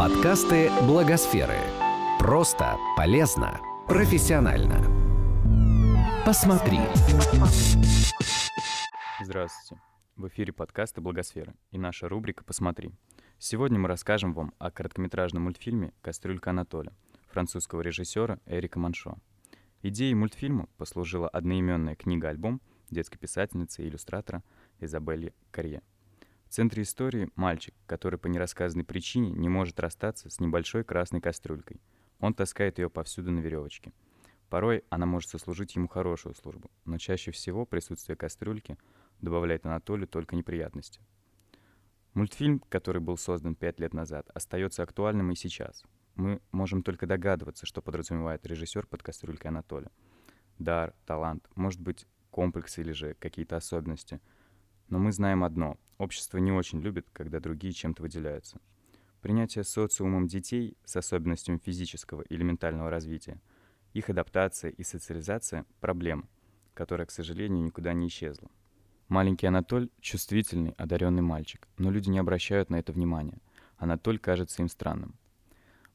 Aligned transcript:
Подкасты 0.00 0.70
Благосферы. 0.86 1.58
Просто, 2.18 2.78
полезно, 2.96 3.60
профессионально. 3.86 4.82
Посмотри. 6.24 6.78
Здравствуйте. 9.22 9.82
В 10.16 10.26
эфире 10.28 10.54
подкасты 10.54 11.02
Благосферы 11.02 11.52
и 11.70 11.76
наша 11.76 12.08
рубрика 12.08 12.42
«Посмотри». 12.44 12.92
Сегодня 13.38 13.78
мы 13.78 13.88
расскажем 13.88 14.32
вам 14.32 14.54
о 14.58 14.70
короткометражном 14.70 15.42
мультфильме 15.42 15.92
«Кастрюлька 16.00 16.48
Анатоля» 16.48 16.94
французского 17.28 17.82
режиссера 17.82 18.38
Эрика 18.46 18.78
Маншо. 18.78 19.18
Идеей 19.82 20.14
мультфильма 20.14 20.66
послужила 20.78 21.28
одноименная 21.28 21.94
книга-альбом 21.94 22.62
детской 22.88 23.18
писательницы 23.18 23.82
и 23.82 23.88
иллюстратора 23.88 24.42
Изабелли 24.78 25.34
Карье. 25.50 25.82
В 26.50 26.52
центре 26.52 26.82
истории 26.82 27.30
мальчик, 27.36 27.72
который 27.86 28.18
по 28.18 28.26
нерассказанной 28.26 28.82
причине 28.82 29.30
не 29.30 29.48
может 29.48 29.78
расстаться 29.78 30.28
с 30.28 30.40
небольшой 30.40 30.82
красной 30.82 31.20
кастрюлькой. 31.20 31.80
Он 32.18 32.34
таскает 32.34 32.80
ее 32.80 32.90
повсюду 32.90 33.30
на 33.30 33.38
веревочке. 33.38 33.92
Порой 34.48 34.82
она 34.90 35.06
может 35.06 35.30
сослужить 35.30 35.76
ему 35.76 35.86
хорошую 35.86 36.34
службу, 36.34 36.68
но 36.84 36.98
чаще 36.98 37.30
всего 37.30 37.66
присутствие 37.66 38.16
кастрюльки 38.16 38.76
добавляет 39.20 39.64
Анатолию 39.64 40.08
только 40.08 40.34
неприятности. 40.34 41.00
Мультфильм, 42.14 42.58
который 42.68 43.00
был 43.00 43.16
создан 43.16 43.54
пять 43.54 43.78
лет 43.78 43.94
назад, 43.94 44.28
остается 44.34 44.82
актуальным 44.82 45.30
и 45.30 45.36
сейчас. 45.36 45.84
Мы 46.16 46.40
можем 46.50 46.82
только 46.82 47.06
догадываться, 47.06 47.64
что 47.64 47.80
подразумевает 47.80 48.44
режиссер 48.44 48.88
под 48.88 49.04
кастрюлькой 49.04 49.52
Анатолия. 49.52 49.92
Дар, 50.58 50.94
талант, 51.06 51.48
может 51.54 51.80
быть, 51.80 52.08
комплексы 52.32 52.80
или 52.80 52.90
же 52.90 53.14
какие-то 53.20 53.56
особенности. 53.56 54.20
Но 54.88 54.98
мы 54.98 55.12
знаем 55.12 55.44
одно 55.44 55.78
Общество 56.00 56.38
не 56.38 56.50
очень 56.50 56.80
любит, 56.80 57.10
когда 57.12 57.40
другие 57.40 57.74
чем-то 57.74 58.00
выделяются. 58.00 58.58
Принятие 59.20 59.64
социумом 59.64 60.28
детей 60.28 60.78
с 60.82 60.96
особенностями 60.96 61.58
физического 61.58 62.22
или 62.22 62.42
ментального 62.42 62.88
развития, 62.88 63.38
их 63.92 64.08
адаптация 64.08 64.70
и 64.70 64.82
социализация– 64.82 65.66
проблема, 65.80 66.26
которая, 66.72 67.06
к 67.06 67.10
сожалению, 67.10 67.62
никуда 67.62 67.92
не 67.92 68.08
исчезла. 68.08 68.50
Маленький 69.08 69.46
Анатоль– 69.46 69.90
чувствительный, 70.00 70.70
одаренный 70.78 71.20
мальчик, 71.20 71.68
но 71.76 71.90
люди 71.90 72.08
не 72.08 72.18
обращают 72.18 72.70
на 72.70 72.76
это 72.76 72.92
внимания. 72.92 73.36
Анатоль 73.76 74.18
кажется 74.18 74.62
им 74.62 74.70
странным. 74.70 75.16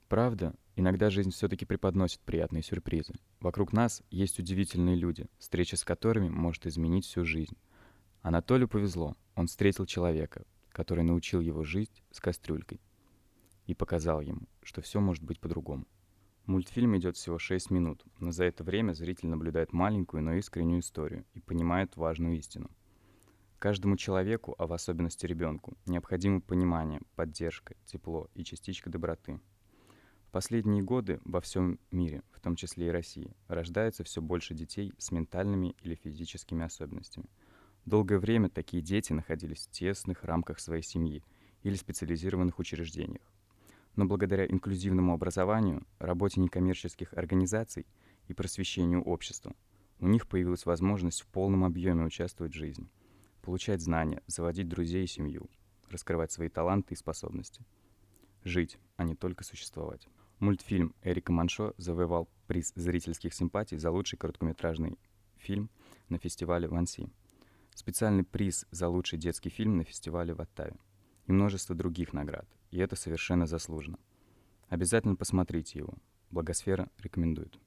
Правда, 0.07 0.53
иногда 0.75 1.09
жизнь 1.09 1.31
все-таки 1.31 1.65
преподносит 1.65 2.19
приятные 2.19 2.61
сюрпризы. 2.61 3.15
Вокруг 3.39 3.73
нас 3.73 4.03
есть 4.11 4.37
удивительные 4.37 4.97
люди, 4.97 5.25
встреча 5.39 5.77
с 5.77 5.83
которыми 5.83 6.29
может 6.29 6.67
изменить 6.67 7.05
всю 7.05 7.25
жизнь. 7.25 7.57
Анатолию 8.21 8.67
повезло– 8.67 9.15
он 9.35 9.47
встретил 9.47 9.85
человека, 9.85 10.45
который 10.69 11.03
научил 11.03 11.41
его 11.41 11.63
жить 11.63 12.03
с 12.11 12.19
кастрюлькой 12.19 12.81
и 13.67 13.73
показал 13.73 14.21
ему, 14.21 14.47
что 14.63 14.81
все 14.81 14.99
может 14.99 15.23
быть 15.23 15.39
по-другому. 15.39 15.85
Мультфильм 16.45 16.95
идет 16.97 17.17
всего 17.17 17.37
6 17.39 17.71
минут, 17.71 18.03
но 18.19 18.31
за 18.31 18.45
это 18.45 18.63
время 18.63 18.93
зритель 18.93 19.27
наблюдает 19.27 19.73
маленькую, 19.73 20.23
но 20.23 20.33
искреннюю 20.35 20.79
историю 20.79 21.25
и 21.33 21.41
понимает 21.41 21.97
важную 21.97 22.37
истину. 22.37 22.69
Каждому 23.57 23.97
человеку, 23.97 24.53
а 24.59 24.67
в 24.67 24.73
особенности 24.73 25.25
ребенку, 25.25 25.75
необходимо 25.85 26.39
понимание, 26.39 27.01
поддержка, 27.15 27.75
тепло 27.85 28.29
и 28.35 28.43
частичка 28.43 28.89
доброты. 28.91 29.39
В 30.27 30.31
последние 30.31 30.83
годы 30.83 31.19
во 31.23 31.41
всем 31.41 31.79
мире, 31.89 32.21
в 32.31 32.41
том 32.41 32.55
числе 32.55 32.87
и 32.87 32.91
России, 32.91 33.33
рождается 33.47 34.03
все 34.03 34.21
больше 34.21 34.53
детей 34.53 34.93
с 34.99 35.11
ментальными 35.11 35.75
или 35.81 35.95
физическими 35.95 36.63
особенностями– 36.63 37.29
Долгое 37.85 38.17
время 38.17 38.49
такие 38.49 38.81
дети 38.81 39.13
находились 39.13 39.67
в 39.67 39.71
тесных 39.71 40.23
рамках 40.23 40.59
своей 40.59 40.81
семьи 40.81 41.23
или 41.61 41.75
специализированных 41.75 42.57
учреждениях. 42.57 43.21
Но 43.95 44.05
благодаря 44.05 44.45
инклюзивному 44.47 45.13
образованию, 45.13 45.85
работе 45.99 46.41
некоммерческих 46.41 47.13
организаций 47.13 47.85
и 48.27 48.33
просвещению 48.33 49.03
общества, 49.03 49.55
у 49.99 50.07
них 50.07 50.27
появилась 50.27 50.65
возможность 50.65 51.21
в 51.21 51.27
полном 51.27 51.63
объеме 51.63 52.03
участвовать 52.05 52.53
в 52.53 52.57
жизни, 52.57 52.89
получать 53.43 53.81
знания, 53.81 54.23
заводить 54.25 54.67
друзей 54.67 55.03
и 55.03 55.07
семью, 55.07 55.47
раскрывать 55.89 56.31
свои 56.31 56.49
таланты 56.49 56.95
и 56.95 56.97
способности. 56.97 57.63
Жить, 58.43 58.79
а 58.97 59.03
не 59.03 59.15
только 59.15 59.43
существовать. 59.43 60.07
Мультфильм 60.39 60.95
Эрика 61.03 61.31
Маншо 61.31 61.75
завоевал 61.77 62.27
приз 62.47 62.73
зрительских 62.75 63.33
симпатий 63.33 63.77
за 63.77 63.91
лучший 63.91 64.17
короткометражный 64.17 64.97
фильм 65.37 65.69
на 66.09 66.17
фестивале 66.17 66.67
в 66.67 66.73
Анси– 66.73 67.07
специальный 67.75 68.23
приз 68.23 68.65
за 68.71 68.87
лучший 68.87 69.19
детский 69.19 69.49
фильм 69.49 69.77
на 69.77 69.83
фестивале 69.83 70.33
в 70.33 70.41
Оттаве 70.41 70.77
и 71.27 71.31
множество 71.31 71.75
других 71.75 72.13
наград, 72.13 72.47
и 72.71 72.79
это 72.79 72.95
совершенно 72.95 73.45
заслуженно. 73.45 73.99
Обязательно 74.69 75.15
посмотрите 75.15 75.79
его. 75.79 75.93
Благосфера 76.31 76.89
рекомендует. 76.97 77.59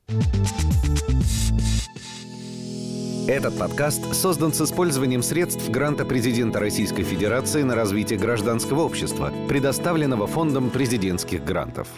Этот 3.29 3.59
подкаст 3.59 4.15
создан 4.15 4.55
с 4.55 4.61
использованием 4.63 5.23
средств 5.23 5.69
гранта 5.69 6.07
президента 6.07 6.61
Российской 6.61 7.03
Федерации 7.03 7.63
на 7.63 7.75
развитие 7.75 8.19
гражданского 8.19 8.81
общества, 8.81 9.33
предоставленного 9.49 10.27
Фондом 10.27 10.71
президентских 10.71 11.45
грантов. 11.45 11.89